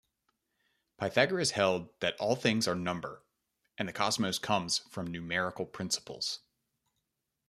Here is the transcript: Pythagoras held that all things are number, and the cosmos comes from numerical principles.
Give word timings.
Pythagoras 0.97 1.51
held 1.51 1.89
that 1.99 2.19
all 2.19 2.35
things 2.35 2.67
are 2.67 2.73
number, 2.73 3.23
and 3.77 3.87
the 3.87 3.93
cosmos 3.93 4.39
comes 4.39 4.79
from 4.89 5.05
numerical 5.05 5.63
principles. 5.67 6.39